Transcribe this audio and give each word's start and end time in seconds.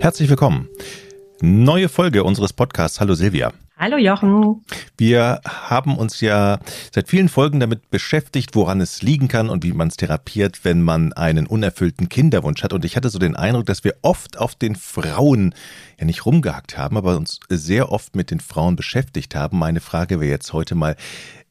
Herzlich 0.00 0.30
willkommen. 0.30 0.68
Neue 1.42 1.88
Folge 1.88 2.24
unseres 2.24 2.52
Podcasts. 2.52 2.98
Hallo 2.98 3.14
Silvia. 3.14 3.52
Hallo 3.76 3.98
Jochen. 3.98 4.64
Wir 5.00 5.40
haben 5.46 5.96
uns 5.96 6.20
ja 6.20 6.58
seit 6.92 7.08
vielen 7.08 7.28
Folgen 7.28 7.60
damit 7.60 7.88
beschäftigt, 7.88 8.56
woran 8.56 8.80
es 8.80 9.00
liegen 9.00 9.28
kann 9.28 9.48
und 9.48 9.62
wie 9.62 9.72
man 9.72 9.86
es 9.86 9.96
therapiert, 9.96 10.64
wenn 10.64 10.82
man 10.82 11.12
einen 11.12 11.46
unerfüllten 11.46 12.08
Kinderwunsch 12.08 12.64
hat. 12.64 12.72
Und 12.72 12.84
ich 12.84 12.96
hatte 12.96 13.08
so 13.08 13.20
den 13.20 13.36
Eindruck, 13.36 13.66
dass 13.66 13.84
wir 13.84 13.94
oft 14.02 14.38
auf 14.38 14.56
den 14.56 14.74
Frauen 14.74 15.54
ja 16.00 16.04
nicht 16.04 16.26
rumgehackt 16.26 16.76
haben, 16.76 16.96
aber 16.96 17.16
uns 17.16 17.38
sehr 17.48 17.92
oft 17.92 18.16
mit 18.16 18.32
den 18.32 18.40
Frauen 18.40 18.74
beschäftigt 18.74 19.36
haben. 19.36 19.60
Meine 19.60 19.80
Frage 19.80 20.18
wäre 20.18 20.32
jetzt 20.32 20.52
heute 20.52 20.74
mal, 20.74 20.96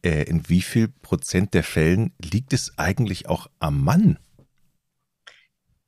äh, 0.03 0.23
in 0.23 0.49
wie 0.49 0.61
viel 0.61 0.89
Prozent 0.89 1.53
der 1.53 1.63
Fällen 1.63 2.11
liegt 2.21 2.51
es 2.51 2.73
eigentlich 2.77 3.29
auch 3.29 3.47
am 3.61 3.81
Mann? 3.81 4.19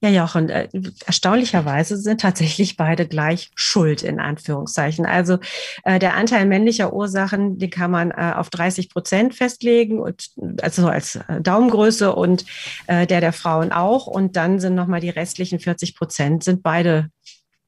Ja, 0.02 0.10
Jochen, 0.10 0.48
äh, 0.50 0.70
erstaunlicherweise 1.06 1.98
sind 1.98 2.22
tatsächlich 2.22 2.78
beide 2.78 3.06
gleich 3.06 3.52
schuld, 3.54 4.02
in 4.02 4.22
Anführungszeichen. 4.22 5.06
Also 5.06 5.40
äh, 5.84 6.00
der 6.00 6.16
Anteil 6.16 6.46
männlicher 6.46 6.94
Ursachen, 6.94 7.60
den 7.60 7.70
kann 7.70 7.92
man 7.92 8.12
äh, 8.12 8.34
auf 8.36 8.50
30 8.50 8.90
Prozent 8.90 9.36
festlegen, 9.36 10.00
und, 10.00 10.30
also 10.62 10.88
als 10.88 11.20
Daumengröße 11.42 12.16
und 12.16 12.46
der 12.88 13.06
der 13.06 13.34
Frauen 13.34 13.72
auch. 13.72 14.08
Und 14.08 14.36
dann 14.36 14.60
sind 14.60 14.76
nochmal 14.76 15.02
die 15.02 15.10
restlichen 15.10 15.60
40 15.60 15.96
Prozent, 15.96 16.44
sind 16.44 16.64
beide 16.64 17.10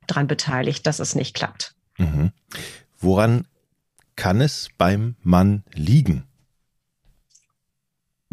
dran 0.07 0.27
beteiligt, 0.27 0.87
dass 0.87 0.99
es 0.99 1.15
nicht 1.15 1.35
klappt. 1.35 1.75
Mhm. 1.97 2.31
Woran 2.99 3.45
kann 4.15 4.41
es 4.41 4.69
beim 4.77 5.15
Mann 5.23 5.63
liegen? 5.73 6.23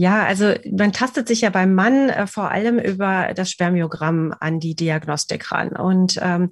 Ja, 0.00 0.24
also 0.24 0.54
man 0.70 0.92
tastet 0.92 1.26
sich 1.26 1.40
ja 1.40 1.50
beim 1.50 1.74
Mann 1.74 2.08
äh, 2.08 2.28
vor 2.28 2.52
allem 2.52 2.78
über 2.78 3.32
das 3.34 3.50
Spermiogramm 3.50 4.32
an 4.38 4.60
die 4.60 4.76
Diagnostik 4.76 5.50
ran. 5.50 5.70
Und 5.70 6.20
ähm, 6.22 6.50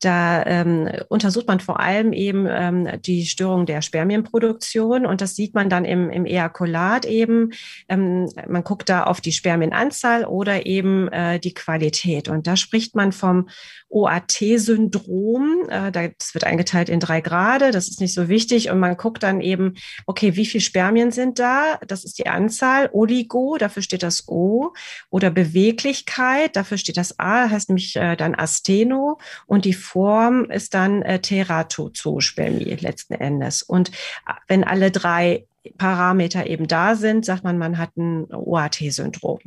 da 0.00 0.44
ähm, 0.46 0.90
untersucht 1.08 1.46
man 1.46 1.60
vor 1.60 1.80
allem 1.80 2.14
eben 2.14 2.46
ähm, 2.48 2.88
die 3.02 3.26
Störung 3.26 3.66
der 3.66 3.82
Spermienproduktion 3.82 5.04
und 5.04 5.20
das 5.20 5.34
sieht 5.34 5.54
man 5.54 5.68
dann 5.68 5.84
im, 5.84 6.10
im 6.10 6.24
Ejakulat 6.26 7.06
eben. 7.06 7.52
Ähm, 7.88 8.30
man 8.48 8.64
guckt 8.64 8.88
da 8.88 9.04
auf 9.04 9.20
die 9.20 9.32
Spermienanzahl 9.32 10.24
oder 10.24 10.64
eben 10.64 11.08
äh, 11.08 11.38
die 11.38 11.54
Qualität. 11.54 12.28
Und 12.28 12.46
da 12.46 12.56
spricht 12.56 12.94
man 12.94 13.12
vom 13.12 13.48
OAT-Syndrom. 13.88 15.68
Äh, 15.68 15.92
das 15.92 16.34
wird 16.34 16.44
eingeteilt 16.44 16.88
in 16.88 17.00
drei 17.00 17.20
Grade. 17.20 17.70
Das 17.70 17.88
ist 17.88 18.00
nicht 18.00 18.14
so 18.14 18.28
wichtig. 18.28 18.70
Und 18.70 18.78
man 18.78 18.96
guckt 18.96 19.22
dann 19.22 19.40
eben, 19.40 19.74
okay, 20.06 20.36
wie 20.36 20.46
viele 20.46 20.62
Spermien 20.62 21.10
sind 21.10 21.38
da? 21.38 21.78
Das 21.86 22.04
ist 22.04 22.18
die 22.18 22.26
Anzahl. 22.26 22.85
Oligo, 22.92 23.56
dafür 23.58 23.82
steht 23.82 24.02
das 24.02 24.28
O. 24.28 24.72
Oder 25.10 25.30
Beweglichkeit, 25.30 26.56
dafür 26.56 26.78
steht 26.78 26.96
das 26.96 27.18
A, 27.18 27.48
heißt 27.50 27.68
nämlich 27.68 27.96
äh, 27.96 28.16
dann 28.16 28.34
Asteno. 28.34 29.18
Und 29.46 29.64
die 29.64 29.74
Form 29.74 30.50
ist 30.50 30.74
dann 30.74 31.02
äh, 31.02 31.20
Teratozospermie 31.20 32.76
letzten 32.76 33.14
Endes. 33.14 33.62
Und 33.62 33.90
äh, 33.90 34.32
wenn 34.48 34.64
alle 34.64 34.90
drei 34.90 35.46
Parameter 35.78 36.46
eben 36.46 36.68
da 36.68 36.94
sind, 36.94 37.24
sagt 37.24 37.44
man, 37.44 37.58
man 37.58 37.78
hat 37.78 37.96
ein 37.96 38.32
OAT-Syndrom. 38.32 39.40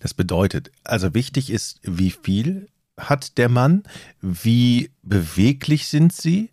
Das 0.00 0.14
bedeutet, 0.14 0.70
also 0.84 1.14
wichtig 1.14 1.50
ist, 1.50 1.80
wie 1.82 2.10
viel 2.10 2.68
hat 2.96 3.36
der 3.38 3.48
Mann, 3.48 3.82
wie 4.22 4.90
beweglich 5.02 5.88
sind 5.88 6.12
sie 6.12 6.50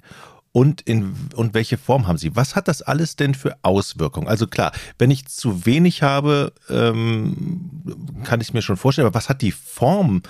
und 0.53 0.81
in 0.81 1.15
und 1.35 1.53
welche 1.53 1.77
Form 1.77 2.07
haben 2.07 2.17
sie? 2.17 2.35
Was 2.35 2.55
hat 2.55 2.69
das 2.69 2.81
alles 2.81 3.17
denn 3.17 3.33
für 3.35 3.57
Auswirkungen? 3.63 4.29
Also 4.29 4.47
klar, 4.47 4.71
wenn 4.97 5.11
ich 5.11 5.27
zu 5.27 5.65
wenig 5.65 6.03
habe, 6.03 6.53
ähm, 6.69 7.81
kann 8.23 8.39
ich 8.39 8.53
mir 8.53 8.61
schon 8.61 8.77
vorstellen, 8.77 9.07
aber 9.07 9.15
was 9.15 9.27
hat 9.27 9.41
die 9.41 9.51
Form 9.51 10.21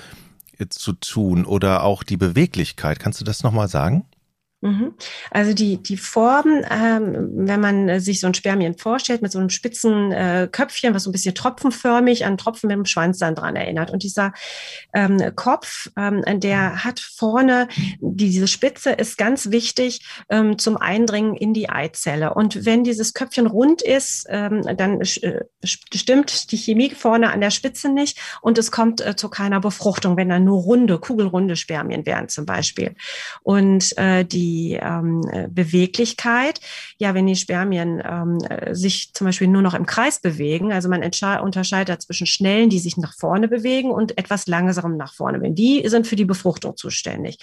zu 0.69 0.93
tun 0.93 1.45
oder 1.45 1.83
auch 1.83 2.03
die 2.03 2.17
Beweglichkeit. 2.17 2.99
Kannst 2.99 3.19
du 3.19 3.25
das 3.25 3.43
nochmal 3.43 3.67
sagen? 3.67 4.05
Mhm. 4.63 4.93
Also 5.29 5.53
die, 5.53 5.83
die 5.83 5.97
Form, 5.97 6.63
ähm, 6.71 7.31
wenn 7.33 7.59
man 7.59 7.99
sich 7.99 8.21
so 8.21 8.27
ein 8.27 8.33
Spermien 8.33 8.77
vorstellt, 8.77 9.21
mit 9.21 9.29
so 9.29 9.39
einem 9.39 9.49
spitzen 9.49 10.13
äh, 10.13 10.47
Köpfchen, 10.49 10.93
was 10.93 11.03
so 11.03 11.09
ein 11.09 11.11
bisschen 11.11 11.35
tropfenförmig 11.35 12.25
an 12.25 12.37
Tropfen 12.37 12.69
mit 12.69 12.77
dem 12.77 12.85
Schwanz 12.85 13.17
dann 13.17 13.35
dran 13.35 13.57
erinnert. 13.57 13.91
Und 13.91 14.03
dieser 14.03 14.31
ähm, 14.93 15.21
Kopf, 15.35 15.89
ähm, 15.97 16.23
der 16.39 16.85
hat 16.85 17.01
vorne, 17.01 17.67
diese 17.99 18.47
Spitze 18.47 18.91
ist 18.91 19.17
ganz 19.17 19.51
wichtig 19.51 20.05
ähm, 20.29 20.57
zum 20.57 20.77
Eindringen 20.77 21.35
in 21.35 21.53
die 21.53 21.69
Eizelle. 21.69 22.33
Und 22.33 22.65
wenn 22.65 22.85
dieses 22.85 23.13
Köpfchen 23.13 23.47
rund 23.47 23.81
ist, 23.81 24.25
ähm, 24.29 24.61
dann 24.77 25.01
äh, 25.01 25.41
stimmt 25.63 26.53
die 26.53 26.57
Chemie 26.57 26.91
vorne 26.91 27.33
an 27.33 27.41
der 27.41 27.51
Spitze 27.51 27.89
nicht 27.89 28.17
und 28.41 28.57
es 28.57 28.71
kommt 28.71 29.05
äh, 29.05 29.17
zu 29.17 29.27
keiner 29.27 29.59
Befruchtung, 29.59 30.15
wenn 30.15 30.29
dann 30.29 30.45
nur 30.45 30.61
runde, 30.61 30.99
kugelrunde 30.99 31.57
Spermien 31.57 32.05
wären 32.05 32.29
zum 32.29 32.45
Beispiel. 32.45 32.95
Und 33.41 33.97
äh, 33.97 34.23
die 34.23 34.52
die 34.53 34.79
ähm, 34.81 35.21
Beweglichkeit. 35.49 36.59
Ja, 36.97 37.13
wenn 37.13 37.27
die 37.27 37.35
Spermien 37.35 38.01
ähm, 38.05 38.37
sich 38.73 39.13
zum 39.13 39.25
Beispiel 39.25 39.47
nur 39.47 39.61
noch 39.61 39.73
im 39.73 39.85
Kreis 39.85 40.19
bewegen, 40.19 40.71
also 40.71 40.89
man 40.89 41.03
unterscheidet 41.03 42.01
zwischen 42.01 42.27
schnellen, 42.27 42.69
die 42.69 42.79
sich 42.79 42.97
nach 42.97 43.13
vorne 43.17 43.47
bewegen 43.47 43.91
und 43.91 44.17
etwas 44.17 44.47
langsamerem 44.47 44.97
nach 44.97 45.13
vorne 45.13 45.39
bewegen. 45.39 45.55
Die 45.55 45.87
sind 45.87 46.07
für 46.07 46.15
die 46.15 46.25
Befruchtung 46.25 46.77
zuständig. 46.77 47.37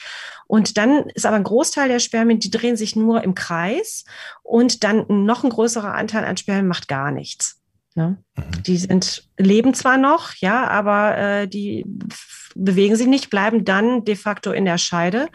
Und 0.47 0.76
dann 0.76 1.09
ist 1.15 1.26
aber 1.26 1.37
ein 1.37 1.44
Großteil 1.44 1.88
der 1.88 1.99
Spermien, 1.99 2.41
die 2.41 2.50
drehen 2.50 2.76
sich 2.76 2.97
nur 2.97 3.22
im 3.22 3.34
Kreis 3.34 4.04
und 4.43 4.84
dann 4.84 5.04
noch 5.09 5.44
ein 5.44 5.50
größerer 5.50 5.94
Anteil 5.94 6.25
an 6.25 6.37
Spermien 6.37 6.69
macht 6.69 6.88
gar 6.88 7.10
nichts. 7.10 7.60
Ne? 7.94 8.19
Mhm. 8.37 8.62
Die 8.62 8.76
sind, 8.76 9.28
leben 9.37 9.75
zwar 9.75 9.97
noch, 9.97 10.34
ja, 10.37 10.69
aber 10.69 11.19
äh, 11.19 11.49
die 11.49 11.84
bewegen 12.54 12.97
sich 12.97 13.06
nicht, 13.06 13.31
bleiben 13.31 13.65
dann 13.65 14.04
de 14.04 14.16
facto 14.16 14.53
in 14.53 14.65
der 14.65 14.78
Scheide 14.78 15.28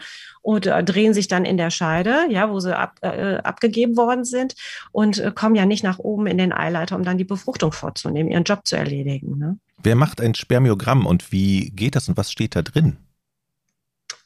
oder 0.46 0.80
drehen 0.84 1.12
sich 1.12 1.26
dann 1.26 1.44
in 1.44 1.56
der 1.56 1.70
Scheide, 1.70 2.26
ja, 2.30 2.48
wo 2.50 2.60
sie 2.60 2.76
ab, 2.76 3.00
äh, 3.02 3.38
abgegeben 3.38 3.96
worden 3.96 4.24
sind 4.24 4.54
und 4.92 5.18
äh, 5.18 5.32
kommen 5.34 5.56
ja 5.56 5.66
nicht 5.66 5.82
nach 5.82 5.98
oben 5.98 6.28
in 6.28 6.38
den 6.38 6.52
Eileiter, 6.52 6.94
um 6.94 7.02
dann 7.02 7.18
die 7.18 7.24
Befruchtung 7.24 7.72
vorzunehmen, 7.72 8.30
ihren 8.30 8.44
Job 8.44 8.60
zu 8.64 8.76
erledigen. 8.76 9.38
Ne? 9.38 9.58
Wer 9.82 9.96
macht 9.96 10.20
ein 10.20 10.36
Spermiogramm 10.36 11.04
und 11.04 11.32
wie 11.32 11.70
geht 11.70 11.96
das 11.96 12.08
und 12.08 12.16
was 12.16 12.30
steht 12.30 12.54
da 12.54 12.62
drin? 12.62 12.96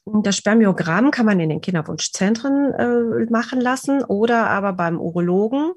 Das 0.05 0.37
Spermiogramm 0.37 1.11
kann 1.11 1.25
man 1.25 1.41
in 1.41 1.49
den 1.49 1.63
Kinderwunschzentren 1.63 2.75
äh, 2.75 3.31
machen 3.31 3.61
lassen 3.61 4.05
oder 4.05 4.51
aber 4.51 4.75
beim 4.75 5.01
Urologen. 5.01 5.73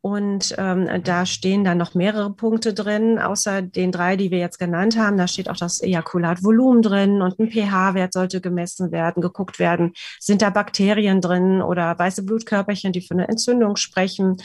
Und 0.00 0.54
ähm, 0.58 0.88
da 1.02 1.26
stehen 1.26 1.64
dann 1.64 1.78
noch 1.78 1.94
mehrere 1.94 2.32
Punkte 2.32 2.72
drin, 2.72 3.18
außer 3.18 3.62
den 3.62 3.90
drei, 3.90 4.16
die 4.16 4.30
wir 4.30 4.38
jetzt 4.38 4.58
genannt 4.58 4.96
haben. 4.96 5.16
Da 5.16 5.26
steht 5.26 5.50
auch 5.50 5.56
das 5.56 5.82
Ejakulatvolumen 5.82 6.82
drin 6.82 7.20
und 7.20 7.38
ein 7.40 7.50
pH-Wert 7.50 8.12
sollte 8.12 8.40
gemessen 8.40 8.92
werden, 8.92 9.20
geguckt 9.20 9.58
werden, 9.58 9.92
sind 10.20 10.40
da 10.40 10.50
Bakterien 10.50 11.20
drin 11.20 11.60
oder 11.60 11.98
weiße 11.98 12.22
Blutkörperchen, 12.22 12.92
die 12.92 13.00
für 13.00 13.14
eine 13.14 13.28
Entzündung 13.28 13.74
sprechen. 13.74 14.36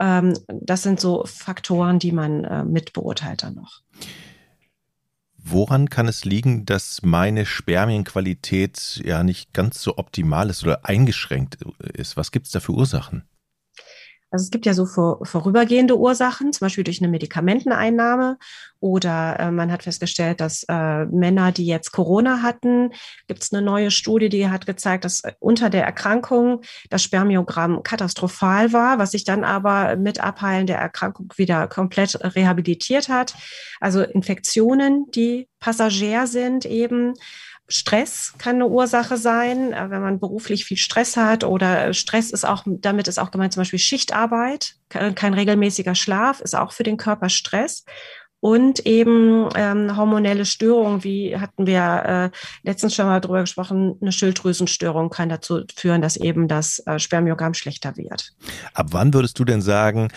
Ähm, 0.00 0.34
das 0.48 0.82
sind 0.82 1.00
so 1.00 1.24
Faktoren, 1.26 1.98
die 1.98 2.12
man 2.12 2.44
äh, 2.44 2.64
mit 2.64 2.94
beurteilt 2.94 3.42
dann 3.42 3.56
noch. 3.56 3.82
Woran 5.36 5.90
kann 5.90 6.08
es 6.08 6.24
liegen, 6.24 6.64
dass 6.64 7.02
meine 7.02 7.44
Spermienqualität 7.44 9.02
ja 9.04 9.22
nicht 9.22 9.52
ganz 9.52 9.82
so 9.82 9.98
optimal 9.98 10.48
ist 10.48 10.64
oder 10.64 10.86
eingeschränkt 10.86 11.58
ist? 11.92 12.16
Was 12.16 12.32
gibt 12.32 12.46
es 12.46 12.52
da 12.52 12.60
für 12.60 12.72
Ursachen? 12.72 13.24
Also 14.34 14.46
es 14.46 14.50
gibt 14.50 14.66
ja 14.66 14.74
so 14.74 14.84
vor, 14.84 15.24
vorübergehende 15.24 15.96
Ursachen, 15.96 16.52
zum 16.52 16.64
Beispiel 16.64 16.82
durch 16.82 17.00
eine 17.00 17.06
Medikamenteneinnahme 17.06 18.36
oder 18.80 19.38
äh, 19.38 19.52
man 19.52 19.70
hat 19.70 19.84
festgestellt, 19.84 20.40
dass 20.40 20.64
äh, 20.68 21.04
Männer, 21.04 21.52
die 21.52 21.66
jetzt 21.66 21.92
Corona 21.92 22.42
hatten, 22.42 22.90
gibt 23.28 23.44
es 23.44 23.52
eine 23.52 23.62
neue 23.62 23.92
Studie, 23.92 24.28
die 24.28 24.48
hat 24.48 24.66
gezeigt, 24.66 25.04
dass 25.04 25.22
unter 25.38 25.70
der 25.70 25.84
Erkrankung 25.84 26.62
das 26.90 27.04
Spermiogramm 27.04 27.84
katastrophal 27.84 28.72
war, 28.72 28.98
was 28.98 29.12
sich 29.12 29.22
dann 29.22 29.44
aber 29.44 29.94
mit 29.94 30.18
Abheilen 30.18 30.66
der 30.66 30.78
Erkrankung 30.78 31.32
wieder 31.36 31.68
komplett 31.68 32.18
rehabilitiert 32.34 33.08
hat. 33.08 33.36
Also 33.78 34.02
Infektionen, 34.02 35.06
die 35.14 35.48
passagier 35.60 36.26
sind 36.26 36.66
eben. 36.66 37.14
Stress 37.66 38.34
kann 38.38 38.56
eine 38.56 38.66
Ursache 38.66 39.16
sein, 39.16 39.72
äh, 39.72 39.90
wenn 39.90 40.02
man 40.02 40.20
beruflich 40.20 40.64
viel 40.64 40.76
Stress 40.76 41.16
hat 41.16 41.44
oder 41.44 41.92
Stress 41.94 42.30
ist 42.30 42.44
auch, 42.44 42.64
damit 42.66 43.08
ist 43.08 43.18
auch 43.18 43.30
gemeint 43.30 43.52
zum 43.52 43.62
Beispiel 43.62 43.78
Schichtarbeit, 43.78 44.76
kein 44.88 45.34
regelmäßiger 45.34 45.94
Schlaf 45.94 46.40
ist 46.40 46.54
auch 46.54 46.72
für 46.72 46.84
den 46.84 46.96
Körper 46.96 47.28
Stress 47.28 47.84
und 48.44 48.84
eben 48.84 49.48
ähm, 49.54 49.96
hormonelle 49.96 50.44
Störungen, 50.44 51.02
wie 51.02 51.34
hatten 51.38 51.66
wir 51.66 52.30
äh, 52.34 52.36
letztens 52.62 52.94
schon 52.94 53.06
mal 53.06 53.20
drüber 53.20 53.40
gesprochen, 53.40 53.96
eine 54.02 54.12
Schilddrüsenstörung 54.12 55.08
kann 55.08 55.30
dazu 55.30 55.62
führen, 55.74 56.02
dass 56.02 56.18
eben 56.18 56.46
das 56.46 56.80
äh, 56.80 56.98
Spermiogramm 56.98 57.54
schlechter 57.54 57.96
wird. 57.96 58.34
Ab 58.74 58.88
wann 58.90 59.14
würdest 59.14 59.38
du 59.38 59.46
denn 59.46 59.62
sagen, 59.62 60.08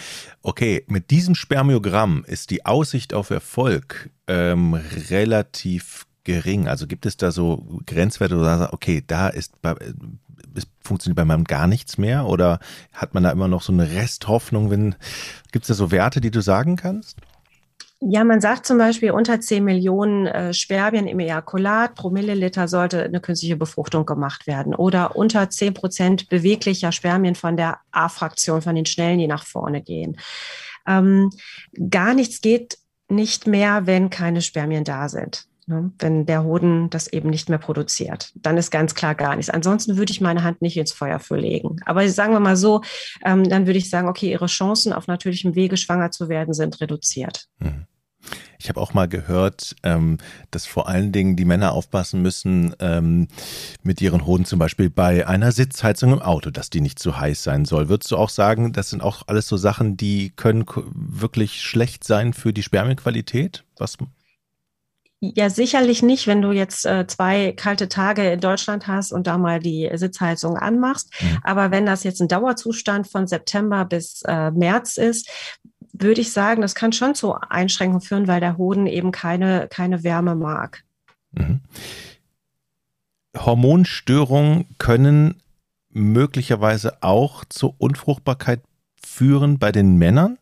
okay, 0.41 0.83
mit 0.87 1.09
diesem 1.09 1.35
Spermiogramm 1.35 2.25
ist 2.27 2.49
die 2.49 2.65
Aussicht 2.65 3.13
auf 3.13 3.29
Erfolg 3.29 4.09
ähm, 4.27 4.73
relativ 5.09 6.05
gering? 6.27 6.67
Also 6.67 6.85
gibt 6.85 7.05
es 7.05 7.17
da 7.17 7.31
so 7.31 7.65
Grenzwerte, 7.85 8.35
wo 8.35 8.39
du 8.39 8.45
sagst, 8.45 8.73
okay, 8.73 9.03
da 9.07 9.29
ist 9.29 9.53
es 10.53 10.67
funktioniert 10.83 11.15
bei 11.15 11.25
meinem 11.25 11.45
gar 11.45 11.67
nichts 11.67 11.97
mehr? 11.97 12.27
Oder 12.27 12.59
hat 12.93 13.13
man 13.13 13.23
da 13.23 13.31
immer 13.31 13.47
noch 13.47 13.61
so 13.61 13.71
eine 13.71 13.89
Resthoffnung? 13.91 14.69
Wenn 14.69 14.95
gibt 15.51 15.63
es 15.63 15.69
da 15.69 15.73
so 15.73 15.89
Werte, 15.89 16.21
die 16.21 16.31
du 16.31 16.41
sagen 16.41 16.75
kannst? 16.75 17.17
Ja, 17.99 18.23
man 18.23 18.41
sagt 18.41 18.67
zum 18.67 18.77
Beispiel, 18.77 19.09
unter 19.09 19.39
10 19.39 19.63
Millionen 19.63 20.27
äh, 20.27 20.53
Spermien 20.53 21.07
im 21.07 21.19
Ejakulat 21.19 21.95
pro 21.95 22.11
Milliliter 22.11 22.67
sollte 22.67 23.03
eine 23.03 23.21
künstliche 23.21 23.55
Befruchtung 23.55 24.05
gemacht 24.05 24.45
werden. 24.45 24.75
Oder 24.75 25.15
unter 25.15 25.49
10 25.49 25.73
Prozent 25.73 26.29
beweglicher 26.29 26.91
Spermien 26.91 27.33
von 27.33 27.57
der 27.57 27.79
A-Fraktion, 27.91 28.61
von 28.61 28.75
den 28.75 28.85
Schnellen, 28.85 29.17
die 29.17 29.27
nach 29.27 29.45
vorne 29.45 29.81
gehen. 29.81 30.17
Ähm, 30.85 31.31
gar 31.89 32.13
nichts 32.13 32.41
geht 32.41 32.77
nicht 33.09 33.47
mehr, 33.47 33.87
wenn 33.87 34.09
keine 34.09 34.41
Spermien 34.41 34.83
da 34.83 35.09
sind. 35.09 35.47
Ne? 35.67 35.91
Wenn 35.99 36.25
der 36.25 36.43
Hoden 36.43 36.89
das 36.89 37.07
eben 37.07 37.29
nicht 37.29 37.49
mehr 37.49 37.57
produziert, 37.57 38.31
dann 38.35 38.57
ist 38.57 38.71
ganz 38.71 38.95
klar 38.95 39.15
gar 39.15 39.35
nichts. 39.35 39.49
Ansonsten 39.49 39.97
würde 39.97 40.11
ich 40.11 40.21
meine 40.21 40.43
Hand 40.43 40.61
nicht 40.61 40.77
ins 40.77 40.93
Feuer 40.93 41.19
für 41.19 41.35
legen. 41.35 41.81
Aber 41.85 42.07
sagen 42.07 42.31
wir 42.31 42.39
mal 42.39 42.55
so, 42.55 42.81
ähm, 43.25 43.47
dann 43.49 43.67
würde 43.67 43.77
ich 43.77 43.89
sagen, 43.89 44.07
okay, 44.07 44.31
ihre 44.31 44.45
Chancen 44.45 44.93
auf 44.93 45.07
natürlichem 45.07 45.55
Wege 45.55 45.75
schwanger 45.75 46.11
zu 46.11 46.29
werden 46.29 46.53
sind 46.53 46.79
reduziert. 46.79 47.47
Mhm. 47.59 47.85
Ich 48.59 48.69
habe 48.69 48.81
auch 48.81 48.93
mal 48.93 49.07
gehört, 49.07 49.75
ähm, 49.83 50.17
dass 50.51 50.65
vor 50.65 50.87
allen 50.87 51.11
Dingen 51.11 51.35
die 51.35 51.45
Männer 51.45 51.73
aufpassen 51.73 52.21
müssen 52.21 52.75
ähm, 52.79 53.27
mit 53.83 54.01
ihren 54.01 54.25
Hoden 54.25 54.45
zum 54.45 54.59
Beispiel 54.59 54.89
bei 54.89 55.27
einer 55.27 55.51
Sitzheizung 55.51 56.13
im 56.13 56.21
Auto, 56.21 56.49
dass 56.49 56.69
die 56.69 56.81
nicht 56.81 56.97
zu 56.97 57.19
heiß 57.19 57.43
sein 57.43 57.65
soll. 57.65 57.89
Würdest 57.89 58.11
du 58.11 58.17
auch 58.17 58.29
sagen, 58.29 58.73
das 58.73 58.89
sind 58.89 59.03
auch 59.03 59.23
alles 59.27 59.47
so 59.47 59.57
Sachen, 59.57 59.95
die 59.95 60.31
können 60.35 60.65
wirklich 60.93 61.61
schlecht 61.61 62.03
sein 62.03 62.33
für 62.33 62.51
die 62.51 62.63
Spermienqualität? 62.63 63.63
Was 63.77 63.97
ja, 65.19 65.49
sicherlich 65.49 66.03
nicht, 66.03 66.27
wenn 66.27 66.41
du 66.41 66.51
jetzt 66.51 66.85
äh, 66.85 67.07
zwei 67.07 67.51
kalte 67.51 67.89
Tage 67.89 68.31
in 68.31 68.39
Deutschland 68.39 68.87
hast 68.87 69.11
und 69.11 69.25
da 69.25 69.37
mal 69.37 69.59
die 69.59 69.89
Sitzheizung 69.93 70.57
anmachst. 70.57 71.11
Mhm. 71.19 71.39
Aber 71.43 71.71
wenn 71.71 71.87
das 71.87 72.03
jetzt 72.03 72.21
ein 72.21 72.27
Dauerzustand 72.27 73.07
von 73.07 73.25
September 73.25 73.85
bis 73.85 74.21
äh, 74.27 74.51
März 74.51 74.97
ist, 74.97 75.29
würde 75.91 76.21
ich 76.21 76.31
sagen, 76.31 76.61
das 76.61 76.75
kann 76.75 76.93
schon 76.93 77.15
zu 77.15 77.33
Einschränkungen 77.33 78.01
führen, 78.01 78.27
weil 78.27 78.39
der 78.39 78.57
Hoden 78.57 78.85
eben 78.85 79.11
keine, 79.11 79.67
keine 79.69 80.03
Wärme 80.03 80.35
mag. 80.35 80.83
Mhm. 81.31 81.61
Hormonstörungen 83.35 84.65
können 84.77 85.41
möglicherweise 85.89 87.01
auch 87.01 87.43
zur 87.45 87.75
Unfruchtbarkeit 87.79 88.61
führen 89.03 89.57
bei 89.57 89.71
den 89.71 89.97
Männern? 89.97 90.37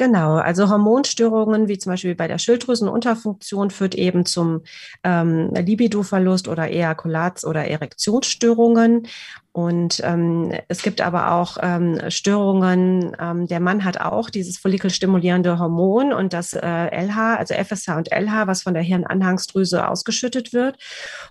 Genau, 0.00 0.36
also 0.36 0.70
Hormonstörungen 0.70 1.66
wie 1.66 1.76
zum 1.76 1.90
Beispiel 1.90 2.14
bei 2.14 2.28
der 2.28 2.38
Schilddrüsenunterfunktion 2.38 3.70
führt 3.72 3.96
eben 3.96 4.24
zum 4.24 4.62
ähm, 5.02 5.52
Libidoverlust 5.54 6.46
oder 6.46 6.70
Ejakulats- 6.70 7.44
oder 7.44 7.64
Erektionsstörungen. 7.66 9.08
Und 9.58 10.00
ähm, 10.04 10.52
es 10.68 10.82
gibt 10.82 11.00
aber 11.00 11.32
auch 11.32 11.56
ähm, 11.60 11.98
Störungen. 12.10 13.16
Ähm, 13.18 13.48
der 13.48 13.58
Mann 13.58 13.82
hat 13.82 14.00
auch 14.00 14.30
dieses 14.30 14.56
follikelstimulierende 14.56 15.58
Hormon 15.58 16.12
und 16.12 16.32
das 16.32 16.52
äh, 16.52 16.60
LH, 16.60 17.34
also 17.34 17.54
FSH 17.54 17.88
und 17.96 18.12
LH, 18.12 18.46
was 18.46 18.62
von 18.62 18.74
der 18.74 18.84
Hirnanhangsdrüse 18.84 19.88
ausgeschüttet 19.88 20.52
wird. 20.52 20.76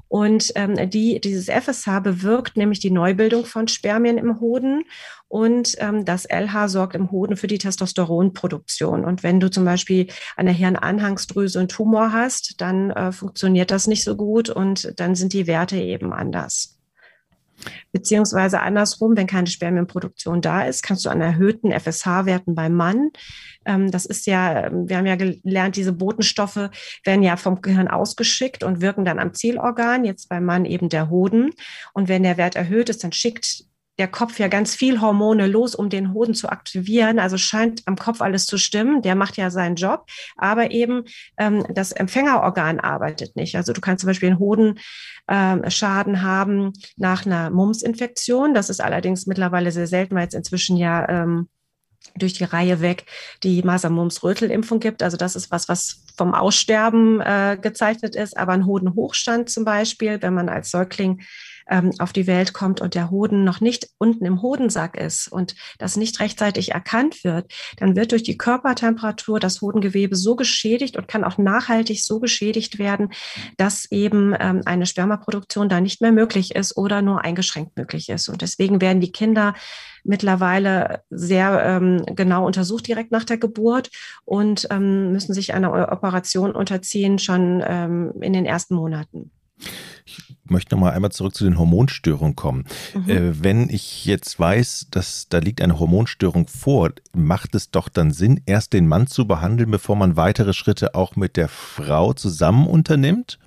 Und 0.09 0.51
ähm, 0.56 0.89
die, 0.89 1.21
dieses 1.21 1.45
FSH 1.45 2.01
bewirkt 2.01 2.57
nämlich 2.57 2.81
die 2.81 2.91
Neubildung 2.91 3.45
von 3.45 3.69
Spermien 3.69 4.18
im 4.18 4.41
Hoden 4.41 4.83
und 5.30 5.75
ähm, 5.77 6.03
das 6.03 6.25
LH 6.25 6.68
sorgt 6.68 6.95
im 6.95 7.12
Hoden 7.12 7.38
für 7.38 7.47
die 7.47 7.59
Testosteronproduktion. 7.59 9.06
Und 9.06 9.23
wenn 9.23 9.39
du 9.39 9.50
zum 9.50 9.63
Beispiel 9.63 10.07
an 10.35 10.47
der 10.47 10.56
Hirnanhangsdrüse 10.56 11.59
einen 11.59 11.69
Tumor 11.69 12.12
hast, 12.12 12.59
dann 12.59 12.91
äh, 12.91 13.13
funktioniert 13.13 13.71
das 13.71 13.88
nicht 13.88 14.03
so 14.03 14.18
gut 14.18 14.50
und 14.50 15.00
dann 15.00 15.15
sind 15.15 15.31
die 15.31 15.47
Werte 15.47 15.77
eben 15.77 16.12
anders. 16.12 16.76
Beziehungsweise 17.92 18.62
andersrum, 18.62 19.15
wenn 19.15 19.27
keine 19.27 19.48
Spermienproduktion 19.48 20.42
da 20.42 20.63
ist, 20.63 20.83
kannst 20.83 21.06
du 21.06 21.09
an 21.09 21.21
erhöhten 21.21 21.71
FSH-Werten 21.71 22.56
beim 22.56 22.74
Mann. 22.74 23.12
Ähm, 23.65 23.92
das 23.92 24.06
ist 24.06 24.27
ja, 24.27 24.69
wir 24.71 24.98
haben 24.98 25.06
ja 25.06 25.15
gelernt, 25.15 25.75
diese 25.75 25.94
Botenstoffe 25.94 26.69
werden 27.04 27.24
ja 27.24 27.38
vom 27.38 27.62
Gehirn 27.62 27.88
ausgeschickt 27.88 28.63
und 28.63 28.81
wirken 28.81 29.06
dann 29.06 29.19
am 29.19 29.33
Zielorgan, 29.33 30.06
jetzt 30.06 30.30
beim 30.30 30.45
Mann 30.45 30.65
eben 30.65 30.89
der 30.89 31.09
Hoden. 31.09 31.51
Und 31.94 32.07
wenn 32.07 32.24
der 32.24 32.38
Wert 32.38 32.56
erhöht 32.56 32.89
ist, 32.89 33.04
dann 33.04 33.12
schickt 33.12 33.65
der 33.99 34.07
Kopf 34.07 34.38
ja 34.39 34.47
ganz 34.47 34.75
viel 34.75 35.01
Hormone 35.01 35.47
los, 35.47 35.75
um 35.75 35.89
den 35.89 36.13
Hoden 36.13 36.35
zu 36.35 36.49
aktivieren. 36.49 37.19
Also 37.19 37.38
scheint 37.38 37.81
am 37.85 37.95
Kopf 37.95 38.21
alles 38.21 38.45
zu 38.45 38.57
stimmen. 38.57 39.01
Der 39.01 39.15
macht 39.15 39.38
ja 39.38 39.49
seinen 39.49 39.75
Job, 39.75 40.05
aber 40.35 40.71
eben 40.71 41.03
ähm, 41.38 41.65
das 41.69 41.91
Empfängerorgan 41.91 42.79
arbeitet 42.79 43.35
nicht. 43.35 43.55
Also 43.55 43.73
du 43.73 43.81
kannst 43.81 44.01
zum 44.01 44.07
Beispiel 44.07 44.29
einen 44.29 44.39
Hodenschaden 44.39 46.13
ähm, 46.15 46.21
haben 46.21 46.73
nach 46.95 47.25
einer 47.25 47.49
Mumps-Infektion. 47.49 48.53
Das 48.53 48.69
ist 48.69 48.81
allerdings 48.81 49.25
mittlerweile 49.25 49.71
sehr 49.71 49.88
selten, 49.88 50.15
weil 50.15 50.27
es 50.27 50.33
inzwischen 50.33 50.77
ja 50.77 51.07
ähm, 51.09 51.49
durch 52.15 52.33
die 52.33 52.44
Reihe 52.44 52.81
weg 52.81 53.05
die 53.44 53.63
Masern-Mumps-Rötel-Impfung 53.63 54.79
gibt. 54.79 55.03
Also 55.03 55.17
das 55.17 55.35
ist 55.35 55.51
was, 55.51 55.67
was 55.69 56.03
vom 56.15 56.33
Aussterben 56.33 57.21
äh, 57.21 57.57
gezeichnet 57.61 58.15
ist. 58.15 58.38
Aber 58.38 58.53
ein 58.53 58.65
Hodenhochstand 58.65 59.49
zum 59.49 59.65
Beispiel, 59.65 60.21
wenn 60.21 60.33
man 60.33 60.49
als 60.49 60.71
Säugling 60.71 61.21
ähm, 61.69 61.91
auf 61.99 62.13
die 62.13 62.27
Welt 62.27 62.53
kommt 62.53 62.81
und 62.81 62.95
der 62.95 63.11
Hoden 63.11 63.43
noch 63.43 63.61
nicht 63.61 63.89
unten 63.97 64.25
im 64.25 64.41
Hodensack 64.41 64.97
ist 64.97 65.27
und 65.31 65.55
das 65.77 65.97
nicht 65.97 66.19
rechtzeitig 66.19 66.71
erkannt 66.71 67.23
wird, 67.23 67.51
dann 67.77 67.95
wird 67.95 68.11
durch 68.11 68.23
die 68.23 68.37
Körpertemperatur 68.37 69.39
das 69.39 69.61
Hodengewebe 69.61 70.15
so 70.15 70.35
geschädigt 70.35 70.97
und 70.97 71.07
kann 71.07 71.23
auch 71.23 71.37
nachhaltig 71.37 72.03
so 72.03 72.19
geschädigt 72.19 72.79
werden, 72.79 73.09
dass 73.57 73.89
eben 73.91 74.35
ähm, 74.39 74.61
eine 74.65 74.85
Spermaproduktion 74.85 75.69
da 75.69 75.81
nicht 75.81 76.01
mehr 76.01 76.11
möglich 76.11 76.55
ist 76.55 76.77
oder 76.77 77.01
nur 77.01 77.23
eingeschränkt 77.23 77.77
möglich 77.77 78.09
ist. 78.09 78.29
Und 78.29 78.41
deswegen 78.41 78.81
werden 78.81 79.01
die 79.01 79.11
Kinder 79.11 79.53
mittlerweile 80.03 81.03
sehr 81.09 81.61
ähm, 81.63 82.03
genau 82.15 82.45
untersucht 82.45 82.87
direkt 82.87 83.11
nach 83.11 83.25
der 83.25 83.37
Geburt 83.37 83.89
und 84.25 84.67
ähm, 84.71 85.11
müssen 85.11 85.33
sich 85.33 85.53
einer 85.53 85.91
Operation 85.91 86.51
unterziehen 86.51 87.19
schon 87.19 87.61
ähm, 87.65 88.13
in 88.21 88.33
den 88.33 88.45
ersten 88.45 88.75
Monaten. 88.75 89.31
Ich 90.06 90.24
möchte 90.45 90.75
noch 90.75 90.81
mal 90.81 90.92
einmal 90.92 91.12
zurück 91.12 91.36
zu 91.36 91.44
den 91.44 91.57
Hormonstörungen 91.57 92.36
kommen. 92.36 92.65
Mhm. 92.94 93.09
Äh, 93.09 93.44
wenn 93.44 93.69
ich 93.69 94.06
jetzt 94.06 94.39
weiß, 94.39 94.88
dass 94.92 95.27
da 95.30 95.39
liegt 95.39 95.62
eine 95.62 95.80
Hormonstörung 95.80 96.48
vor, 96.48 96.92
macht 97.13 97.56
es 97.56 97.71
doch 97.71 97.89
dann 97.89 98.12
Sinn, 98.12 98.42
erst 98.45 98.74
den 98.74 98.88
Mann 98.88 99.07
zu 99.07 99.27
behandeln, 99.27 99.71
bevor 99.71 99.95
man 99.95 100.15
weitere 100.15 100.54
Schritte 100.54 100.95
auch 100.95 101.15
mit 101.15 101.36
der 101.36 101.50
Frau 101.50 102.13
zusammen 102.13 102.68
unternimmt? 102.68 103.39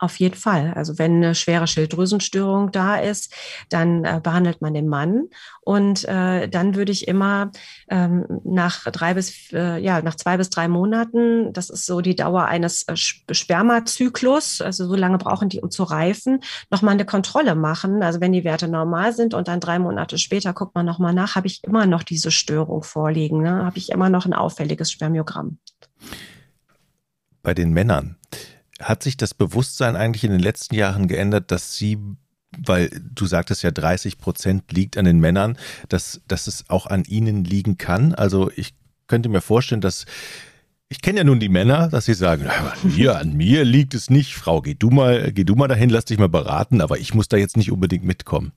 Auf 0.00 0.16
jeden 0.20 0.36
Fall. 0.36 0.74
Also 0.76 0.96
wenn 0.98 1.16
eine 1.16 1.34
schwere 1.34 1.66
Schilddrüsenstörung 1.66 2.70
da 2.70 2.96
ist, 2.96 3.34
dann 3.68 4.04
äh, 4.04 4.20
behandelt 4.22 4.62
man 4.62 4.72
den 4.72 4.86
Mann. 4.86 5.24
Und 5.60 6.04
äh, 6.04 6.48
dann 6.48 6.76
würde 6.76 6.92
ich 6.92 7.08
immer 7.08 7.50
ähm, 7.88 8.24
nach 8.44 8.84
drei 8.84 9.14
bis 9.14 9.52
äh, 9.52 9.78
ja 9.82 10.00
nach 10.00 10.14
zwei 10.14 10.36
bis 10.36 10.50
drei 10.50 10.68
Monaten, 10.68 11.52
das 11.52 11.68
ist 11.68 11.84
so 11.84 12.00
die 12.00 12.14
Dauer 12.14 12.44
eines 12.44 12.86
äh, 12.86 12.94
Spermazyklus, 12.96 14.60
also 14.60 14.86
so 14.86 14.94
lange 14.94 15.18
brauchen 15.18 15.48
die, 15.48 15.60
um 15.60 15.70
zu 15.70 15.82
reifen, 15.82 16.40
nochmal 16.70 16.94
eine 16.94 17.04
Kontrolle 17.04 17.56
machen. 17.56 18.02
Also 18.04 18.20
wenn 18.20 18.32
die 18.32 18.44
Werte 18.44 18.68
normal 18.68 19.12
sind 19.12 19.34
und 19.34 19.48
dann 19.48 19.58
drei 19.58 19.80
Monate 19.80 20.16
später 20.16 20.52
guckt 20.52 20.76
man 20.76 20.86
nochmal 20.86 21.12
nach, 21.12 21.34
habe 21.34 21.48
ich 21.48 21.64
immer 21.64 21.86
noch 21.86 22.04
diese 22.04 22.30
Störung 22.30 22.84
vorliegen, 22.84 23.42
ne? 23.42 23.64
habe 23.64 23.78
ich 23.78 23.90
immer 23.90 24.10
noch 24.10 24.26
ein 24.26 24.32
auffälliges 24.32 24.92
Spermiogramm. 24.92 25.58
Bei 27.42 27.52
den 27.52 27.72
Männern 27.72 28.16
hat 28.80 29.02
sich 29.02 29.16
das 29.16 29.34
Bewusstsein 29.34 29.96
eigentlich 29.96 30.24
in 30.24 30.30
den 30.30 30.40
letzten 30.40 30.74
Jahren 30.74 31.08
geändert, 31.08 31.50
dass 31.50 31.76
sie, 31.76 31.98
weil 32.56 32.90
du 33.14 33.26
sagtest 33.26 33.62
ja 33.62 33.70
30 33.70 34.18
Prozent 34.18 34.72
liegt 34.72 34.96
an 34.96 35.04
den 35.04 35.20
Männern, 35.20 35.58
dass, 35.88 36.20
dass 36.28 36.46
es 36.46 36.68
auch 36.68 36.86
an 36.86 37.04
ihnen 37.04 37.44
liegen 37.44 37.78
kann? 37.78 38.14
Also 38.14 38.50
ich 38.54 38.74
könnte 39.06 39.28
mir 39.28 39.40
vorstellen, 39.40 39.80
dass 39.80 40.06
ich 40.90 41.02
kenne 41.02 41.18
ja 41.18 41.24
nun 41.24 41.38
die 41.38 41.50
Männer, 41.50 41.88
dass 41.88 42.06
sie 42.06 42.14
sagen, 42.14 42.46
an 42.46 43.08
an 43.08 43.32
mir 43.34 43.64
liegt 43.64 43.94
es 43.94 44.08
nicht, 44.08 44.34
Frau, 44.34 44.62
geh 44.62 44.74
du 44.74 44.88
mal, 44.88 45.32
geh 45.32 45.44
du 45.44 45.54
mal 45.54 45.68
dahin, 45.68 45.90
lass 45.90 46.06
dich 46.06 46.18
mal 46.18 46.30
beraten, 46.30 46.80
aber 46.80 46.98
ich 46.98 47.12
muss 47.12 47.28
da 47.28 47.36
jetzt 47.36 47.58
nicht 47.58 47.70
unbedingt 47.70 48.04
mitkommen. 48.04 48.52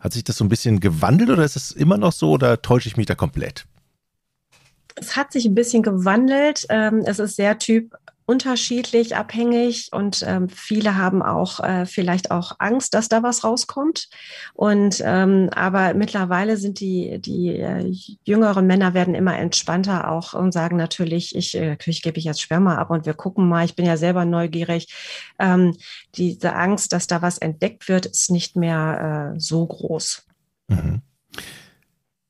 Hat 0.00 0.14
sich 0.14 0.24
das 0.24 0.38
so 0.38 0.44
ein 0.44 0.48
bisschen 0.48 0.80
gewandelt 0.80 1.28
oder 1.28 1.44
ist 1.44 1.56
es 1.56 1.72
immer 1.72 1.98
noch 1.98 2.12
so 2.12 2.30
oder 2.30 2.62
täusche 2.62 2.88
ich 2.88 2.96
mich 2.96 3.04
da 3.04 3.14
komplett? 3.14 3.66
Es 4.96 5.16
hat 5.16 5.32
sich 5.32 5.44
ein 5.44 5.54
bisschen 5.54 5.82
gewandelt. 5.82 6.66
Ähm, 6.68 7.02
es 7.04 7.18
ist 7.18 7.36
sehr 7.36 7.58
typ 7.58 7.94
unterschiedlich, 8.30 9.16
abhängig 9.16 9.88
und 9.90 10.24
ähm, 10.24 10.48
viele 10.48 10.96
haben 10.96 11.20
auch 11.20 11.58
äh, 11.58 11.84
vielleicht 11.84 12.30
auch 12.30 12.52
Angst, 12.60 12.94
dass 12.94 13.08
da 13.08 13.24
was 13.24 13.42
rauskommt. 13.42 14.08
Und 14.54 15.02
ähm, 15.04 15.50
aber 15.52 15.94
mittlerweile 15.94 16.56
sind 16.56 16.78
die 16.78 17.20
die 17.20 17.48
äh, 17.56 17.92
jüngeren 18.24 18.68
Männer 18.68 18.94
werden 18.94 19.16
immer 19.16 19.36
entspannter 19.36 20.08
auch 20.12 20.32
und 20.32 20.52
sagen 20.52 20.76
natürlich, 20.76 21.34
ich 21.34 21.56
äh, 21.56 21.76
ich 21.84 22.02
gebe 22.02 22.18
ich 22.18 22.24
jetzt 22.24 22.40
Sperma 22.40 22.76
ab 22.76 22.90
und 22.90 23.04
wir 23.04 23.14
gucken 23.14 23.48
mal. 23.48 23.64
Ich 23.64 23.74
bin 23.74 23.84
ja 23.84 23.96
selber 23.96 24.24
neugierig. 24.24 24.94
Ähm, 25.40 25.76
diese 26.14 26.54
Angst, 26.54 26.92
dass 26.92 27.08
da 27.08 27.22
was 27.22 27.38
entdeckt 27.38 27.88
wird, 27.88 28.06
ist 28.06 28.30
nicht 28.30 28.54
mehr 28.54 29.34
äh, 29.34 29.40
so 29.40 29.66
groß. 29.66 30.24
Mhm. 30.68 31.02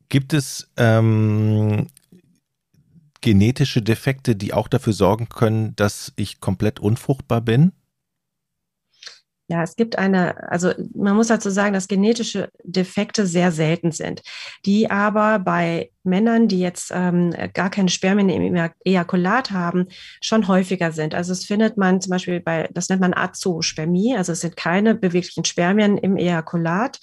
Gibt 0.08 0.32
es 0.32 0.66
ähm, 0.78 1.88
genetische 3.20 3.82
Defekte, 3.82 4.36
die 4.36 4.52
auch 4.52 4.68
dafür 4.68 4.92
sorgen 4.92 5.28
können, 5.28 5.74
dass 5.76 6.12
ich 6.16 6.40
komplett 6.40 6.80
unfruchtbar 6.80 7.40
bin? 7.40 7.72
Ja, 9.50 9.64
es 9.64 9.74
gibt 9.74 9.98
eine, 9.98 10.48
also 10.48 10.72
man 10.94 11.16
muss 11.16 11.26
dazu 11.26 11.50
sagen, 11.50 11.74
dass 11.74 11.88
genetische 11.88 12.50
Defekte 12.62 13.26
sehr 13.26 13.50
selten 13.50 13.90
sind, 13.90 14.22
die 14.64 14.88
aber 14.88 15.40
bei 15.40 15.90
Männern, 16.04 16.46
die 16.46 16.60
jetzt 16.60 16.92
ähm, 16.94 17.34
gar 17.52 17.68
keine 17.68 17.88
Spermien 17.88 18.28
im 18.28 18.70
Ejakulat 18.84 19.50
haben, 19.50 19.88
schon 20.22 20.46
häufiger 20.46 20.92
sind. 20.92 21.16
Also 21.16 21.32
es 21.32 21.44
findet 21.44 21.76
man 21.76 22.00
zum 22.00 22.10
Beispiel 22.10 22.38
bei, 22.38 22.68
das 22.72 22.88
nennt 22.90 23.00
man 23.00 23.12
Azospermie, 23.12 24.14
also 24.16 24.30
es 24.30 24.40
sind 24.40 24.56
keine 24.56 24.94
beweglichen 24.94 25.44
Spermien 25.44 25.98
im 25.98 26.16
Ejakulat. 26.16 27.00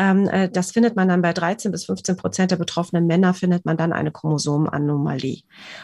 Ähm, 0.00 0.28
äh, 0.28 0.48
das 0.48 0.72
findet 0.72 0.96
man 0.96 1.08
dann 1.08 1.20
bei 1.20 1.34
13 1.34 1.70
bis 1.70 1.84
15 1.84 2.16
Prozent 2.16 2.50
der 2.50 2.56
betroffenen 2.56 3.06
Männer, 3.06 3.34
findet 3.34 3.66
man 3.66 3.76
dann 3.76 3.92
eine 3.92 4.10
Chromosomenanomalie. 4.10 5.42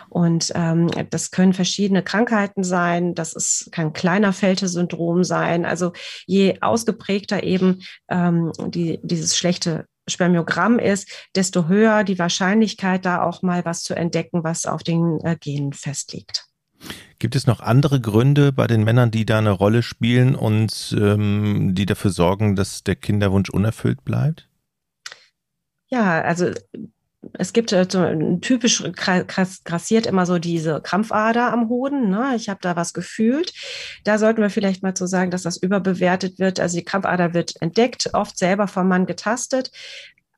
Und 0.09 0.53
ähm, 0.55 0.91
das 1.11 1.31
können 1.31 1.53
verschiedene 1.53 2.03
Krankheiten 2.03 2.65
sein, 2.65 3.15
das 3.15 3.35
ist, 3.35 3.69
kann 3.73 3.93
kleiner 3.93 4.33
Felte-Syndrom 4.33 5.23
sein. 5.23 5.67
Also 5.67 5.93
je 6.25 6.57
ausgeprägter 6.63 7.43
eben 7.43 7.83
ähm, 8.09 8.53
die, 8.69 9.01
dieses 9.03 9.37
schlechte 9.37 9.85
Spermiogramm 10.09 10.79
ist, 10.79 11.11
desto 11.35 11.69
höher 11.69 12.03
die 12.03 12.19
Wahrscheinlichkeit, 12.19 13.05
da 13.05 13.23
auch 13.23 13.43
mal 13.43 13.67
was 13.67 13.83
zu 13.83 13.95
entdecken, 13.95 14.45
was 14.45 14.65
auf 14.65 14.83
den 14.83 15.21
äh, 15.25 15.37
Genen 15.39 15.75
festliegt. 15.75 16.47
Gibt 17.19 17.35
es 17.35 17.47
noch 17.47 17.61
andere 17.61 18.01
Gründe 18.01 18.53
bei 18.53 18.67
den 18.67 18.85
Männern, 18.85 19.11
die 19.11 19.25
da 19.25 19.39
eine 19.39 19.51
Rolle 19.51 19.83
spielen 19.83 20.35
und 20.35 20.95
ähm, 21.01 21.75
die 21.75 21.87
dafür 21.87 22.11
sorgen, 22.11 22.57
dass 22.57 22.85
der 22.85 22.97
Kinderwunsch 22.97 23.51
unerfüllt 23.51 24.05
bleibt? 24.05 24.49
Ja, 25.89 26.21
also 26.21 26.51
es 27.33 27.53
gibt 27.53 27.73
äh, 27.73 27.87
so 27.89 28.05
typisch 28.41 28.83
grassiert 28.93 30.07
immer 30.07 30.27
so 30.27 30.39
diese 30.39 30.81
Krampfader 30.81 31.53
am 31.53 31.69
Hoden. 31.69 32.11
Ne? 32.11 32.35
Ich 32.37 32.49
habe 32.49 32.61
da 32.61 32.77
was 32.77 32.93
gefühlt. 32.93 33.53
Da 34.05 34.19
sollten 34.19 34.43
wir 34.43 34.51
vielleicht 34.51 34.83
mal 34.83 34.95
zu 34.95 35.07
sagen, 35.07 35.31
dass 35.31 35.43
das 35.43 35.57
überbewertet 35.57 36.39
wird. 36.39 36.61
Also 36.61 36.77
die 36.77 36.85
Krampfader 36.85 37.35
wird 37.35 37.55
entdeckt, 37.61 38.11
oft 38.13 38.39
selber 38.39 38.69
vom 38.69 38.89
Mann 38.89 39.07
getastet 39.07 39.71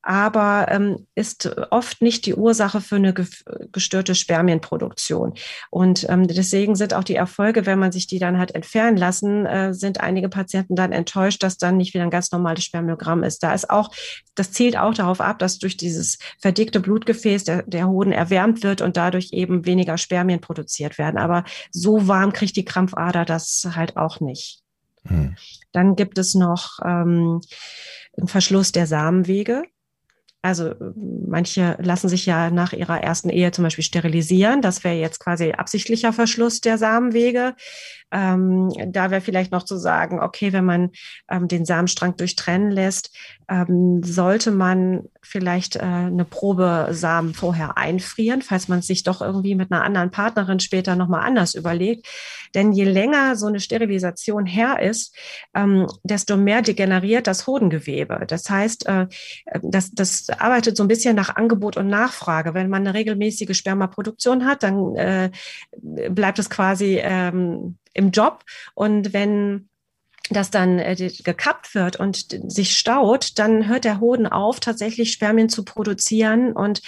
aber 0.08 0.68
ähm, 0.70 1.06
ist 1.14 1.54
oft 1.70 2.00
nicht 2.00 2.24
die 2.24 2.34
Ursache 2.34 2.80
für 2.80 2.96
eine 2.96 3.12
gestörte 3.12 4.14
Spermienproduktion. 4.14 5.34
Und 5.68 6.08
ähm, 6.08 6.26
deswegen 6.26 6.76
sind 6.76 6.94
auch 6.94 7.04
die 7.04 7.14
Erfolge, 7.14 7.66
wenn 7.66 7.78
man 7.78 7.92
sich 7.92 8.06
die 8.06 8.18
dann 8.18 8.38
hat 8.38 8.54
entfernen 8.54 8.96
lassen, 8.96 9.44
äh, 9.44 9.74
sind 9.74 10.00
einige 10.00 10.30
Patienten 10.30 10.76
dann 10.76 10.92
enttäuscht, 10.92 11.42
dass 11.42 11.58
dann 11.58 11.76
nicht 11.76 11.92
wieder 11.92 12.04
ein 12.04 12.10
ganz 12.10 12.32
normales 12.32 12.64
Spermiogramm 12.64 13.22
ist. 13.22 13.42
Da 13.42 13.52
ist 13.52 13.68
auch, 13.68 13.90
das 14.34 14.50
zielt 14.50 14.78
auch 14.78 14.94
darauf 14.94 15.20
ab, 15.20 15.40
dass 15.40 15.58
durch 15.58 15.76
dieses 15.76 16.16
verdickte 16.40 16.80
Blutgefäß 16.80 17.44
der, 17.44 17.64
der 17.64 17.86
Hoden 17.86 18.12
erwärmt 18.12 18.62
wird 18.62 18.80
und 18.80 18.96
dadurch 18.96 19.34
eben 19.34 19.66
weniger 19.66 19.98
Spermien 19.98 20.40
produziert 20.40 20.96
werden. 20.96 21.18
Aber 21.18 21.44
so 21.70 22.08
warm 22.08 22.32
kriegt 22.32 22.56
die 22.56 22.64
Krampfader 22.64 23.26
das 23.26 23.68
halt 23.74 23.98
auch 23.98 24.20
nicht. 24.20 24.62
Hm. 25.06 25.36
Dann 25.72 25.96
gibt 25.96 26.16
es 26.16 26.34
noch 26.34 26.78
ähm, 26.82 27.42
einen 28.16 28.28
Verschluss 28.28 28.72
der 28.72 28.86
Samenwege. 28.86 29.64
Also 30.48 30.72
manche 30.94 31.76
lassen 31.78 32.08
sich 32.08 32.24
ja 32.24 32.48
nach 32.48 32.72
ihrer 32.72 33.02
ersten 33.02 33.28
Ehe 33.28 33.52
zum 33.52 33.64
Beispiel 33.64 33.84
sterilisieren. 33.84 34.62
Das 34.62 34.82
wäre 34.82 34.94
jetzt 34.94 35.20
quasi 35.20 35.52
absichtlicher 35.52 36.14
Verschluss 36.14 36.62
der 36.62 36.78
Samenwege. 36.78 37.54
Ähm, 38.10 38.72
da 38.86 39.10
wäre 39.10 39.20
vielleicht 39.20 39.52
noch 39.52 39.64
zu 39.64 39.76
sagen, 39.76 40.20
okay, 40.20 40.54
wenn 40.54 40.64
man 40.64 40.92
ähm, 41.30 41.48
den 41.48 41.66
Samenstrang 41.66 42.16
durchtrennen 42.16 42.70
lässt, 42.70 43.14
ähm, 43.50 44.02
sollte 44.02 44.50
man 44.50 45.04
vielleicht 45.22 45.76
äh, 45.76 45.80
eine 45.80 46.24
Probe 46.24 46.88
Samen 46.92 47.34
vorher 47.34 47.76
einfrieren, 47.76 48.40
falls 48.40 48.68
man 48.68 48.80
sich 48.80 49.02
doch 49.02 49.20
irgendwie 49.20 49.54
mit 49.54 49.70
einer 49.70 49.84
anderen 49.84 50.10
Partnerin 50.10 50.60
später 50.60 50.96
nochmal 50.96 51.26
anders 51.26 51.54
überlegt. 51.54 52.06
Denn 52.54 52.72
je 52.72 52.84
länger 52.84 53.36
so 53.36 53.46
eine 53.46 53.60
Sterilisation 53.60 54.46
her 54.46 54.80
ist, 54.80 55.14
ähm, 55.54 55.86
desto 56.02 56.38
mehr 56.38 56.62
degeneriert 56.62 57.26
das 57.26 57.46
Hodengewebe. 57.46 58.24
Das 58.26 58.48
heißt, 58.48 58.86
äh, 58.86 59.06
das, 59.62 59.90
das 59.90 60.28
arbeitet 60.40 60.76
so 60.76 60.84
ein 60.84 60.88
bisschen 60.88 61.16
nach 61.16 61.36
Angebot 61.36 61.76
und 61.76 61.88
Nachfrage. 61.88 62.54
Wenn 62.54 62.68
man 62.68 62.86
eine 62.86 62.94
regelmäßige 62.94 63.56
Spermaproduktion 63.56 64.46
hat, 64.46 64.62
dann 64.62 64.96
äh, 64.96 65.30
bleibt 66.10 66.38
es 66.38 66.50
quasi 66.50 66.98
ähm, 67.02 67.76
im 67.94 68.10
Job. 68.10 68.44
Und 68.74 69.12
wenn 69.12 69.68
das 70.30 70.50
dann 70.50 70.78
äh, 70.78 70.94
gekappt 71.24 71.74
wird 71.74 71.96
und 71.96 72.52
sich 72.52 72.76
staut, 72.76 73.38
dann 73.38 73.68
hört 73.68 73.84
der 73.84 74.00
Hoden 74.00 74.26
auf, 74.26 74.60
tatsächlich 74.60 75.12
Spermien 75.12 75.48
zu 75.48 75.64
produzieren. 75.64 76.52
Und 76.52 76.82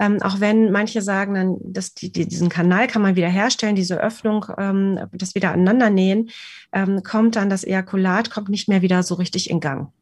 ähm, 0.00 0.20
auch 0.22 0.40
wenn 0.40 0.72
manche 0.72 1.02
sagen, 1.02 1.34
dann, 1.34 1.56
dass 1.60 1.94
die, 1.94 2.10
die, 2.10 2.26
diesen 2.26 2.48
Kanal 2.48 2.86
kann 2.86 3.02
man 3.02 3.16
wieder 3.16 3.28
herstellen, 3.28 3.76
diese 3.76 4.00
Öffnung, 4.00 4.46
ähm, 4.58 4.98
das 5.12 5.34
wieder 5.34 5.52
aneinander 5.52 5.90
nähen, 5.90 6.30
ähm, 6.72 7.02
kommt 7.02 7.36
dann 7.36 7.50
das 7.50 7.64
Ejakulat, 7.64 8.30
kommt 8.30 8.48
nicht 8.48 8.68
mehr 8.68 8.82
wieder 8.82 9.02
so 9.02 9.14
richtig 9.14 9.50
in 9.50 9.60
Gang. 9.60 9.92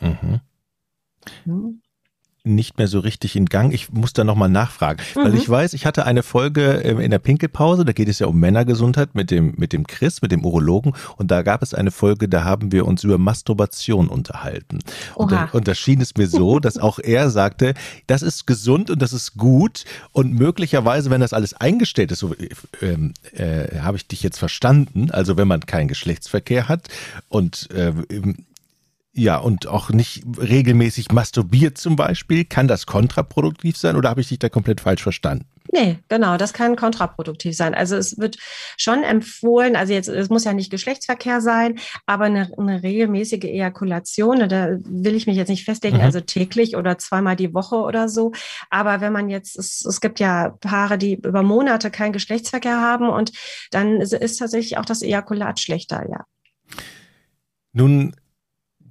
Mhm. 0.00 0.40
Hm 1.44 1.80
nicht 2.54 2.78
mehr 2.78 2.88
so 2.88 3.00
richtig 3.00 3.36
in 3.36 3.46
Gang. 3.46 3.72
Ich 3.72 3.92
muss 3.92 4.12
da 4.12 4.24
nochmal 4.24 4.48
nachfragen, 4.48 5.00
mhm. 5.14 5.24
weil 5.24 5.34
ich 5.34 5.48
weiß, 5.48 5.74
ich 5.74 5.86
hatte 5.86 6.04
eine 6.06 6.22
Folge 6.22 6.82
ähm, 6.84 7.00
in 7.00 7.10
der 7.10 7.18
Pinkelpause, 7.18 7.84
da 7.84 7.92
geht 7.92 8.08
es 8.08 8.18
ja 8.18 8.26
um 8.26 8.38
Männergesundheit 8.38 9.14
mit 9.14 9.30
dem, 9.30 9.54
mit 9.56 9.72
dem 9.72 9.86
Chris, 9.86 10.22
mit 10.22 10.32
dem 10.32 10.44
Urologen 10.44 10.94
und 11.16 11.30
da 11.30 11.42
gab 11.42 11.62
es 11.62 11.74
eine 11.74 11.90
Folge, 11.90 12.28
da 12.28 12.44
haben 12.44 12.72
wir 12.72 12.86
uns 12.86 13.04
über 13.04 13.18
Masturbation 13.18 14.08
unterhalten. 14.08 14.80
Und 15.14 15.32
da, 15.32 15.48
und 15.52 15.68
da 15.68 15.74
schien 15.74 16.00
es 16.00 16.16
mir 16.16 16.28
so, 16.28 16.58
dass 16.60 16.78
auch 16.78 16.98
er 16.98 17.30
sagte, 17.30 17.74
das 18.06 18.22
ist 18.22 18.46
gesund 18.46 18.90
und 18.90 19.02
das 19.02 19.12
ist 19.12 19.36
gut 19.36 19.84
und 20.12 20.34
möglicherweise, 20.34 21.10
wenn 21.10 21.20
das 21.20 21.32
alles 21.32 21.54
eingestellt 21.54 22.12
ist, 22.12 22.20
so 22.20 22.34
ähm, 22.80 23.14
äh, 23.32 23.78
habe 23.80 23.96
ich 23.96 24.06
dich 24.06 24.22
jetzt 24.22 24.38
verstanden, 24.38 25.10
also 25.10 25.36
wenn 25.36 25.48
man 25.48 25.60
keinen 25.60 25.88
Geschlechtsverkehr 25.88 26.68
hat 26.68 26.88
und 27.28 27.70
äh, 27.70 27.92
ja, 29.18 29.36
und 29.36 29.66
auch 29.66 29.90
nicht 29.90 30.22
regelmäßig 30.38 31.10
masturbiert 31.10 31.76
zum 31.76 31.96
Beispiel. 31.96 32.44
Kann 32.44 32.68
das 32.68 32.86
kontraproduktiv 32.86 33.76
sein 33.76 33.96
oder 33.96 34.10
habe 34.10 34.20
ich 34.20 34.28
dich 34.28 34.38
da 34.38 34.48
komplett 34.48 34.80
falsch 34.80 35.02
verstanden? 35.02 35.46
Nee, 35.72 35.98
genau, 36.08 36.36
das 36.36 36.52
kann 36.52 36.76
kontraproduktiv 36.76 37.54
sein. 37.54 37.74
Also 37.74 37.96
es 37.96 38.16
wird 38.16 38.38
schon 38.78 39.02
empfohlen, 39.02 39.76
also 39.76 39.92
jetzt, 39.92 40.08
es 40.08 40.30
muss 40.30 40.44
ja 40.44 40.54
nicht 40.54 40.70
Geschlechtsverkehr 40.70 41.40
sein, 41.40 41.78
aber 42.06 42.24
eine, 42.24 42.50
eine 42.56 42.82
regelmäßige 42.82 43.44
Ejakulation, 43.44 44.48
da 44.48 44.78
will 44.84 45.14
ich 45.14 45.26
mich 45.26 45.36
jetzt 45.36 45.48
nicht 45.48 45.64
festlegen, 45.64 45.98
mhm. 45.98 46.04
also 46.04 46.20
täglich 46.20 46.76
oder 46.76 46.96
zweimal 46.96 47.36
die 47.36 47.52
Woche 47.52 47.76
oder 47.76 48.08
so. 48.08 48.32
Aber 48.70 49.00
wenn 49.00 49.12
man 49.12 49.28
jetzt, 49.28 49.58
es, 49.58 49.84
es 49.84 50.00
gibt 50.00 50.20
ja 50.20 50.50
Paare, 50.60 50.96
die 50.96 51.16
über 51.16 51.42
Monate 51.42 51.90
keinen 51.90 52.12
Geschlechtsverkehr 52.12 52.80
haben 52.80 53.08
und 53.08 53.32
dann 53.70 54.00
ist 54.00 54.38
tatsächlich 54.38 54.78
auch 54.78 54.86
das 54.86 55.02
Ejakulat 55.02 55.60
schlechter, 55.60 56.06
ja. 56.08 56.24
Nun 57.72 58.14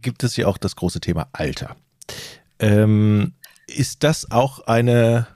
gibt 0.02 0.24
es 0.24 0.38
ja 0.38 0.48
auch 0.48 0.58
das 0.58 0.76
große 0.76 1.00
Thema 1.00 1.28
Alter. 1.34 1.76
Ähm, 2.60 3.34
ist 3.68 4.04
das 4.04 4.32
auch 4.32 4.60
eine, 4.68 5.28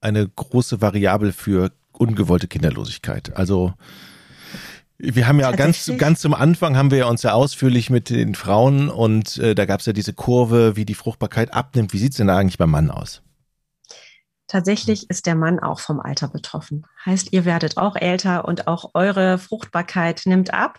eine 0.00 0.28
große 0.28 0.80
Variable 0.80 1.32
für 1.32 1.72
ungewollte 1.92 2.48
Kinderlosigkeit? 2.48 3.36
Also 3.36 3.74
wir 4.98 5.26
haben 5.26 5.40
ja 5.40 5.50
ganz, 5.52 5.90
ganz 5.96 6.20
zum 6.20 6.34
Anfang 6.34 6.76
haben 6.76 6.90
wir 6.90 6.98
ja 6.98 7.06
uns 7.06 7.22
ja 7.22 7.32
ausführlich 7.32 7.88
mit 7.88 8.10
den 8.10 8.34
Frauen 8.34 8.90
und 8.90 9.38
äh, 9.38 9.54
da 9.54 9.64
gab 9.64 9.80
es 9.80 9.86
ja 9.86 9.94
diese 9.94 10.12
Kurve, 10.12 10.76
wie 10.76 10.84
die 10.84 10.94
Fruchtbarkeit 10.94 11.54
abnimmt. 11.54 11.92
Wie 11.94 11.98
sieht 11.98 12.12
es 12.12 12.18
denn 12.18 12.26
da 12.26 12.36
eigentlich 12.36 12.58
beim 12.58 12.70
Mann 12.70 12.90
aus? 12.90 13.22
Tatsächlich 14.46 15.08
ist 15.08 15.26
der 15.26 15.36
Mann 15.36 15.60
auch 15.60 15.80
vom 15.80 16.00
Alter 16.00 16.28
betroffen. 16.28 16.84
Heißt, 17.06 17.32
ihr 17.32 17.44
werdet 17.44 17.76
auch 17.76 17.96
älter 17.96 18.46
und 18.46 18.66
auch 18.66 18.90
eure 18.94 19.38
Fruchtbarkeit 19.38 20.22
nimmt 20.24 20.52
ab 20.52 20.78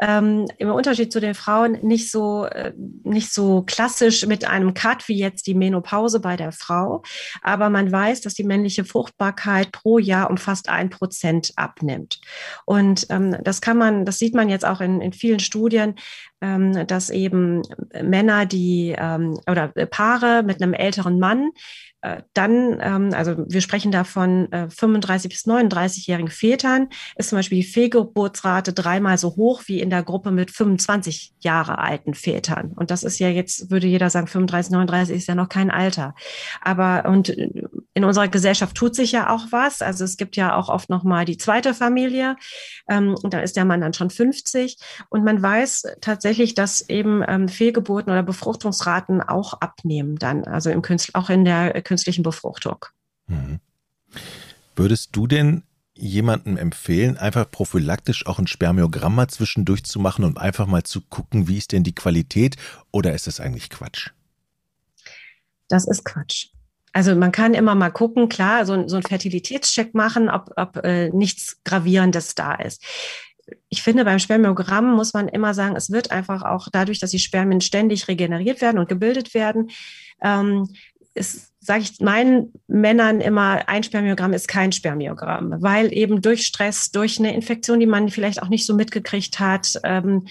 ähm, 0.00 0.46
im 0.58 0.70
Unterschied 0.70 1.12
zu 1.12 1.20
den 1.20 1.34
Frauen 1.34 1.78
nicht 1.82 2.10
so, 2.10 2.46
äh, 2.46 2.72
nicht 3.04 3.32
so 3.32 3.62
klassisch 3.62 4.26
mit 4.26 4.46
einem 4.46 4.74
Cut 4.74 5.08
wie 5.08 5.18
jetzt 5.18 5.46
die 5.46 5.54
Menopause 5.54 6.20
bei 6.20 6.36
der 6.36 6.52
Frau. 6.52 7.02
Aber 7.42 7.70
man 7.70 7.92
weiß, 7.92 8.22
dass 8.22 8.34
die 8.34 8.44
männliche 8.44 8.84
Fruchtbarkeit 8.84 9.72
pro 9.72 9.98
Jahr 9.98 10.30
um 10.30 10.38
fast 10.38 10.68
ein 10.68 10.90
Prozent 10.90 11.52
abnimmt. 11.56 12.20
Und 12.64 13.06
ähm, 13.10 13.36
das 13.42 13.60
kann 13.60 13.76
man, 13.76 14.04
das 14.04 14.18
sieht 14.18 14.34
man 14.34 14.48
jetzt 14.48 14.64
auch 14.64 14.80
in, 14.80 15.00
in 15.00 15.12
vielen 15.12 15.40
Studien, 15.40 15.94
ähm, 16.40 16.86
dass 16.86 17.10
eben 17.10 17.62
Männer, 18.02 18.46
die 18.46 18.94
ähm, 18.96 19.38
oder 19.48 19.68
Paare 19.68 20.42
mit 20.42 20.62
einem 20.62 20.74
älteren 20.74 21.18
Mann, 21.18 21.50
äh, 22.02 22.22
dann, 22.32 22.78
ähm, 22.80 23.10
also 23.12 23.44
wir 23.46 23.60
sprechen 23.60 23.92
da 23.92 24.04
von 24.04 24.48
35 24.50 25.26
äh, 25.26 25.28
bis 25.28 25.46
39-jährigen 25.46 26.30
Vätern, 26.30 26.88
ist 27.16 27.28
zum 27.28 27.38
Beispiel 27.38 27.58
die 27.58 27.66
Fehlgeburtsrate 27.66 28.72
dreimal 28.72 29.18
so 29.18 29.36
hoch 29.36 29.62
wie 29.66 29.80
in 29.80 29.90
der 29.90 30.02
Gruppe 30.02 30.30
mit 30.30 30.50
25 30.50 31.34
Jahre 31.40 31.78
alten 31.78 32.14
Vätern. 32.14 32.72
Und 32.74 32.90
das 32.90 33.02
ist 33.02 33.18
ja 33.18 33.28
jetzt, 33.28 33.70
würde 33.70 33.86
jeder 33.86 34.08
sagen, 34.08 34.28
35, 34.28 34.72
39 34.72 35.16
ist 35.16 35.28
ja 35.28 35.34
noch 35.34 35.50
kein 35.50 35.70
Alter. 35.70 36.14
Aber 36.62 37.04
und 37.06 37.28
in 37.28 38.04
unserer 38.04 38.28
Gesellschaft 38.28 38.76
tut 38.76 38.94
sich 38.94 39.12
ja 39.12 39.28
auch 39.28 39.48
was. 39.50 39.82
Also 39.82 40.04
es 40.04 40.16
gibt 40.16 40.36
ja 40.36 40.56
auch 40.56 40.70
oft 40.70 40.88
noch 40.88 41.02
mal 41.02 41.26
die 41.26 41.36
zweite 41.36 41.74
Familie. 41.74 42.36
Ähm, 42.88 43.14
und 43.22 43.34
da 43.34 43.40
ist 43.40 43.56
der 43.56 43.66
Mann 43.66 43.82
dann 43.82 43.92
schon 43.92 44.08
50. 44.08 44.78
Und 45.10 45.24
man 45.24 45.42
weiß 45.42 45.82
tatsächlich, 46.00 46.29
dass 46.54 46.88
eben 46.88 47.22
ähm, 47.26 47.48
Fehlgeburten 47.48 48.12
oder 48.12 48.22
Befruchtungsraten 48.22 49.20
auch 49.20 49.54
abnehmen 49.54 50.16
dann, 50.16 50.44
also 50.44 50.70
im 50.70 50.82
Künstler, 50.82 51.20
auch 51.20 51.30
in 51.30 51.44
der 51.44 51.82
künstlichen 51.82 52.22
Befruchtung. 52.22 52.86
Mhm. 53.26 53.60
Würdest 54.76 55.14
du 55.16 55.26
denn 55.26 55.62
jemandem 55.94 56.56
empfehlen, 56.56 57.18
einfach 57.18 57.50
prophylaktisch 57.50 58.26
auch 58.26 58.38
ein 58.38 58.46
Spermiogramm 58.46 59.14
mal 59.14 59.28
zwischendurch 59.28 59.84
zu 59.84 60.00
machen 60.00 60.24
und 60.24 60.38
einfach 60.38 60.66
mal 60.66 60.82
zu 60.82 61.02
gucken, 61.02 61.46
wie 61.46 61.58
ist 61.58 61.72
denn 61.72 61.84
die 61.84 61.94
Qualität 61.94 62.56
oder 62.90 63.14
ist 63.14 63.26
das 63.26 63.40
eigentlich 63.40 63.70
Quatsch? 63.70 64.10
Das 65.68 65.86
ist 65.86 66.04
Quatsch. 66.04 66.48
Also 66.92 67.14
man 67.14 67.30
kann 67.30 67.54
immer 67.54 67.74
mal 67.74 67.90
gucken, 67.90 68.28
klar, 68.28 68.66
so, 68.66 68.88
so 68.88 68.96
einen 68.96 69.04
Fertilitätscheck 69.04 69.94
machen, 69.94 70.28
ob, 70.28 70.50
ob 70.56 70.78
äh, 70.78 71.10
nichts 71.10 71.58
Gravierendes 71.64 72.34
da 72.34 72.54
ist. 72.54 72.82
Ich 73.68 73.82
finde, 73.82 74.04
beim 74.04 74.18
Spermiogramm 74.18 74.94
muss 74.94 75.12
man 75.12 75.28
immer 75.28 75.54
sagen, 75.54 75.76
es 75.76 75.90
wird 75.90 76.10
einfach 76.10 76.42
auch 76.42 76.68
dadurch, 76.72 76.98
dass 76.98 77.10
die 77.10 77.18
Spermien 77.18 77.60
ständig 77.60 78.08
regeneriert 78.08 78.60
werden 78.60 78.78
und 78.78 78.88
gebildet 78.88 79.34
werden, 79.34 79.70
ähm, 80.22 80.68
ist, 81.14 81.52
sage 81.60 81.82
ich 81.82 82.00
meinen 82.00 82.52
Männern 82.68 83.20
immer, 83.20 83.68
ein 83.68 83.82
Spermiogramm 83.82 84.32
ist 84.32 84.48
kein 84.48 84.72
Spermiogramm, 84.72 85.56
weil 85.58 85.92
eben 85.92 86.22
durch 86.22 86.46
Stress, 86.46 86.90
durch 86.90 87.18
eine 87.18 87.34
Infektion, 87.34 87.80
die 87.80 87.86
man 87.86 88.08
vielleicht 88.08 88.42
auch 88.42 88.48
nicht 88.48 88.66
so 88.66 88.74
mitgekriegt 88.74 89.40
hat, 89.40 89.78
ähm, 89.84 90.26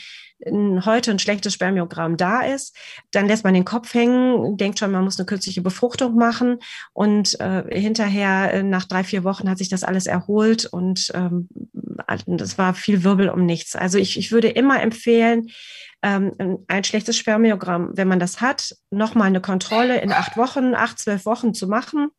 heute 0.45 1.11
ein 1.11 1.19
schlechtes 1.19 1.53
Spermiogramm 1.53 2.17
da 2.17 2.41
ist, 2.41 2.75
dann 3.11 3.27
lässt 3.27 3.43
man 3.43 3.53
den 3.53 3.65
Kopf 3.65 3.93
hängen, 3.93 4.57
denkt 4.57 4.79
schon, 4.79 4.91
man 4.91 5.03
muss 5.03 5.19
eine 5.19 5.25
künstliche 5.25 5.61
Befruchtung 5.61 6.15
machen 6.15 6.59
und 6.93 7.39
äh, 7.39 7.63
hinterher 7.79 8.53
äh, 8.53 8.63
nach 8.63 8.85
drei, 8.85 9.03
vier 9.03 9.23
Wochen 9.23 9.49
hat 9.49 9.57
sich 9.57 9.69
das 9.69 9.83
alles 9.83 10.07
erholt 10.07 10.65
und 10.65 11.11
ähm, 11.13 11.49
das 12.25 12.57
war 12.57 12.73
viel 12.73 13.03
Wirbel 13.03 13.29
um 13.29 13.45
nichts. 13.45 13.75
Also 13.75 13.97
ich, 13.97 14.17
ich 14.17 14.31
würde 14.31 14.47
immer 14.47 14.81
empfehlen, 14.81 15.49
ähm, 16.01 16.63
ein 16.67 16.83
schlechtes 16.83 17.17
Spermiogramm, 17.17 17.91
wenn 17.93 18.07
man 18.07 18.19
das 18.19 18.39
hat, 18.39 18.75
nochmal 18.89 19.27
eine 19.27 19.41
Kontrolle 19.41 19.99
in 19.99 20.13
acht 20.13 20.37
Wochen, 20.37 20.73
acht, 20.73 20.99
zwölf 20.99 21.25
Wochen 21.25 21.53
zu 21.53 21.67
machen 21.67 22.09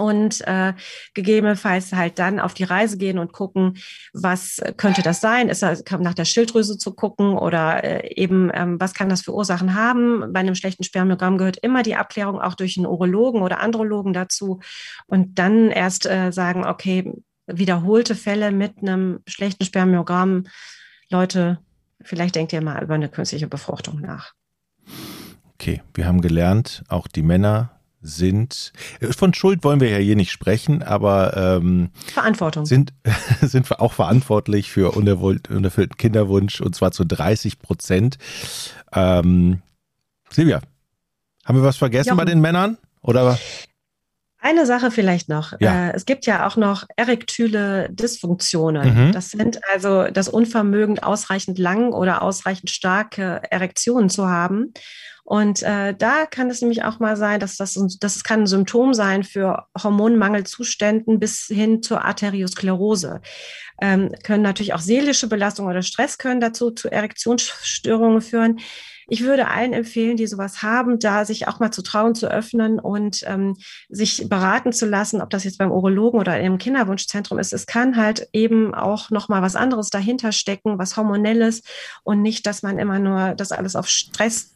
und 0.00 0.40
äh, 0.46 0.72
gegebenenfalls 1.14 1.92
halt 1.92 2.18
dann 2.18 2.40
auf 2.40 2.54
die 2.54 2.64
Reise 2.64 2.96
gehen 2.96 3.18
und 3.18 3.32
gucken, 3.32 3.76
was 4.14 4.60
könnte 4.76 5.02
das 5.02 5.20
sein? 5.20 5.48
Ist 5.48 5.62
das 5.62 5.84
nach 5.98 6.14
der 6.14 6.24
Schilddrüse 6.24 6.78
zu 6.78 6.94
gucken 6.94 7.36
oder 7.36 7.84
äh, 7.84 8.14
eben 8.14 8.50
ähm, 8.54 8.80
was 8.80 8.94
kann 8.94 9.10
das 9.10 9.22
für 9.22 9.34
Ursachen 9.34 9.74
haben? 9.74 10.32
Bei 10.32 10.40
einem 10.40 10.54
schlechten 10.54 10.84
Spermiogramm 10.84 11.36
gehört 11.38 11.58
immer 11.58 11.82
die 11.82 11.96
Abklärung 11.96 12.40
auch 12.40 12.54
durch 12.54 12.78
einen 12.78 12.86
Urologen 12.86 13.42
oder 13.42 13.60
Andrologen 13.60 14.12
dazu 14.12 14.60
und 15.06 15.38
dann 15.38 15.70
erst 15.70 16.06
äh, 16.06 16.32
sagen, 16.32 16.64
okay, 16.64 17.12
wiederholte 17.46 18.14
Fälle 18.14 18.52
mit 18.52 18.78
einem 18.78 19.20
schlechten 19.26 19.64
Spermiogramm, 19.64 20.46
Leute, 21.10 21.58
vielleicht 22.00 22.36
denkt 22.36 22.52
ihr 22.52 22.62
mal 22.62 22.82
über 22.82 22.94
eine 22.94 23.08
künstliche 23.08 23.48
Befruchtung 23.48 24.00
nach. 24.00 24.32
Okay, 25.54 25.82
wir 25.92 26.06
haben 26.06 26.22
gelernt, 26.22 26.84
auch 26.88 27.06
die 27.06 27.22
Männer 27.22 27.79
sind, 28.00 28.72
von 29.10 29.34
Schuld 29.34 29.62
wollen 29.62 29.80
wir 29.80 29.90
ja 29.90 29.98
hier 29.98 30.16
nicht 30.16 30.30
sprechen, 30.30 30.82
aber 30.82 31.36
ähm, 31.36 31.90
Verantwortung. 32.12 32.64
Sind, 32.64 32.92
sind 33.42 33.70
auch 33.78 33.92
verantwortlich 33.92 34.70
für 34.70 34.92
unerfüllten 34.96 35.96
Kinderwunsch 35.96 36.60
und 36.60 36.74
zwar 36.74 36.92
zu 36.92 37.04
30 37.04 37.58
Prozent. 37.58 38.18
Ähm, 38.92 39.62
Silvia, 40.30 40.60
haben 41.44 41.58
wir 41.58 41.64
was 41.64 41.76
vergessen 41.76 42.10
Jochen. 42.10 42.18
bei 42.18 42.24
den 42.24 42.40
Männern? 42.40 42.78
Oder? 43.02 43.38
Eine 44.42 44.64
Sache 44.64 44.90
vielleicht 44.90 45.28
noch. 45.28 45.52
Ja. 45.60 45.88
Äh, 45.88 45.92
es 45.92 46.06
gibt 46.06 46.24
ja 46.24 46.46
auch 46.46 46.56
noch 46.56 46.86
erektyle 46.96 47.90
Dysfunktionen. 47.90 49.08
Mhm. 49.08 49.12
Das 49.12 49.30
sind 49.30 49.60
also 49.70 50.04
das 50.04 50.28
Unvermögen, 50.28 50.98
ausreichend 50.98 51.58
lang 51.58 51.92
oder 51.92 52.22
ausreichend 52.22 52.70
starke 52.70 53.42
Erektionen 53.50 54.08
zu 54.08 54.28
haben. 54.28 54.72
Und 55.30 55.62
äh, 55.62 55.94
da 55.94 56.26
kann 56.26 56.50
es 56.50 56.60
nämlich 56.60 56.82
auch 56.82 56.98
mal 56.98 57.16
sein, 57.16 57.38
dass 57.38 57.56
das, 57.56 57.78
das 58.00 58.24
kann 58.24 58.40
ein 58.40 58.46
Symptom 58.48 58.94
sein 58.94 59.22
für 59.22 59.66
Hormonmangelzuständen 59.80 61.20
bis 61.20 61.44
hin 61.46 61.84
zur 61.84 62.04
Arteriosklerose. 62.04 63.20
Ähm, 63.80 64.10
können 64.24 64.42
natürlich 64.42 64.74
auch 64.74 64.80
seelische 64.80 65.28
Belastung 65.28 65.68
oder 65.68 65.82
Stress 65.82 66.18
können 66.18 66.40
dazu 66.40 66.72
zu 66.72 66.90
Erektionsstörungen 66.90 68.22
führen 68.22 68.58
ich 69.12 69.24
würde 69.24 69.48
allen 69.48 69.72
empfehlen, 69.72 70.16
die 70.16 70.28
sowas 70.28 70.62
haben, 70.62 71.00
da 71.00 71.24
sich 71.24 71.48
auch 71.48 71.58
mal 71.58 71.72
zu 71.72 71.82
trauen, 71.82 72.14
zu 72.14 72.30
öffnen 72.30 72.78
und 72.78 73.24
ähm, 73.26 73.56
sich 73.88 74.28
beraten 74.28 74.72
zu 74.72 74.86
lassen, 74.86 75.20
ob 75.20 75.30
das 75.30 75.42
jetzt 75.42 75.58
beim 75.58 75.72
Urologen 75.72 76.20
oder 76.20 76.38
im 76.38 76.58
Kinderwunschzentrum 76.58 77.40
ist. 77.40 77.52
Es 77.52 77.66
kann 77.66 77.96
halt 77.96 78.28
eben 78.32 78.72
auch 78.72 79.10
noch 79.10 79.28
mal 79.28 79.42
was 79.42 79.56
anderes 79.56 79.90
dahinter 79.90 80.30
stecken, 80.30 80.78
was 80.78 80.96
hormonelles 80.96 81.62
und 82.04 82.22
nicht, 82.22 82.46
dass 82.46 82.62
man 82.62 82.78
immer 82.78 83.00
nur 83.00 83.34
das 83.34 83.50
alles 83.50 83.74
auf 83.74 83.88
Stress 83.88 84.54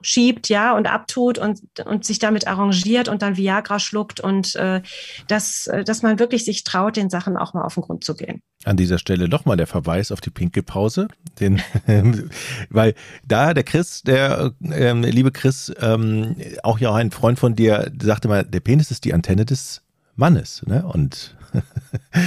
schiebt, 0.00 0.48
ja, 0.48 0.76
und 0.76 0.86
abtut 0.86 1.38
und, 1.38 1.60
und 1.84 2.04
sich 2.04 2.18
damit 2.18 2.46
arrangiert 2.46 3.08
und 3.08 3.22
dann 3.22 3.36
Viagra 3.36 3.78
schluckt 3.78 4.20
und 4.20 4.54
äh, 4.56 4.82
dass, 5.26 5.66
äh, 5.66 5.84
dass 5.84 6.02
man 6.02 6.18
wirklich 6.18 6.44
sich 6.44 6.64
traut, 6.64 6.96
den 6.96 7.10
Sachen 7.10 7.36
auch 7.36 7.54
mal 7.54 7.62
auf 7.62 7.74
den 7.74 7.82
Grund 7.82 8.04
zu 8.04 8.14
gehen. 8.14 8.42
An 8.64 8.76
dieser 8.76 8.98
Stelle 8.98 9.28
nochmal 9.28 9.56
der 9.56 9.66
Verweis 9.66 10.12
auf 10.12 10.20
die 10.20 10.30
Pinkelpause, 10.30 11.08
den, 11.40 11.62
weil 12.70 12.94
da 13.24 13.54
der 13.54 13.64
Chris, 13.64 14.02
der 14.02 14.52
ähm, 14.62 15.02
liebe 15.02 15.32
Chris, 15.32 15.72
ähm, 15.80 16.36
auch 16.62 16.78
ja 16.78 16.94
ein 16.94 17.10
Freund 17.10 17.38
von 17.38 17.56
dir, 17.56 17.90
sagte 18.00 18.28
mal, 18.28 18.44
der 18.44 18.60
Penis 18.60 18.90
ist 18.90 19.04
die 19.04 19.14
Antenne 19.14 19.44
des 19.44 19.82
Mannes, 20.18 20.62
ne? 20.66 20.84
Und 20.84 21.36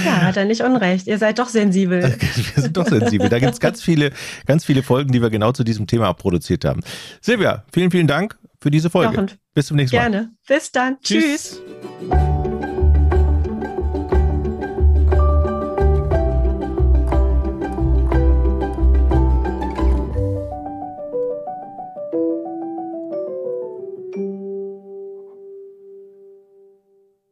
ja, 0.04 0.22
hat 0.22 0.36
er 0.36 0.46
nicht 0.46 0.62
unrecht. 0.62 1.06
Ihr 1.06 1.18
seid 1.18 1.38
doch 1.38 1.48
sensibel. 1.48 2.02
wir 2.54 2.62
sind 2.62 2.76
doch 2.76 2.88
sensibel. 2.88 3.28
Da 3.28 3.38
gibt 3.38 3.52
es 3.52 3.60
ganz 3.60 3.82
viele, 3.82 4.10
ganz 4.46 4.64
viele 4.64 4.82
Folgen, 4.82 5.12
die 5.12 5.22
wir 5.22 5.30
genau 5.30 5.52
zu 5.52 5.62
diesem 5.62 5.86
Thema 5.86 6.12
produziert 6.14 6.64
haben. 6.64 6.80
Silvia, 7.20 7.64
vielen, 7.72 7.90
vielen 7.90 8.06
Dank 8.06 8.38
für 8.60 8.70
diese 8.70 8.90
Folge. 8.90 9.26
Bis 9.54 9.66
zum 9.66 9.76
nächsten 9.76 9.96
Mal. 9.96 10.10
Gerne. 10.10 10.30
Bis 10.48 10.72
dann. 10.72 10.98
Tschüss. 11.02 11.60
Tschüss. 12.10 12.31